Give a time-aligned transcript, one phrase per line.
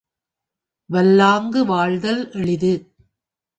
[0.89, 2.73] வல்லாங்கு வாழ்தல் எளிது.